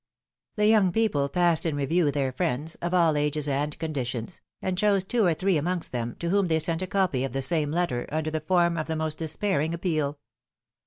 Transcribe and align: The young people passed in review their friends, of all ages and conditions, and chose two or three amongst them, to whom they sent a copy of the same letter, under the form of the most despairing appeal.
The 0.55 0.65
young 0.65 0.91
people 0.91 1.29
passed 1.29 1.63
in 1.63 1.75
review 1.75 2.09
their 2.09 2.31
friends, 2.31 2.73
of 2.81 2.91
all 2.91 3.15
ages 3.15 3.47
and 3.47 3.77
conditions, 3.77 4.41
and 4.59 4.75
chose 4.75 5.03
two 5.03 5.23
or 5.23 5.35
three 5.35 5.57
amongst 5.57 5.91
them, 5.91 6.15
to 6.15 6.29
whom 6.31 6.47
they 6.47 6.57
sent 6.57 6.81
a 6.81 6.87
copy 6.87 7.23
of 7.23 7.33
the 7.33 7.43
same 7.43 7.69
letter, 7.69 8.07
under 8.11 8.31
the 8.31 8.41
form 8.41 8.79
of 8.79 8.87
the 8.87 8.95
most 8.95 9.19
despairing 9.19 9.75
appeal. 9.75 10.17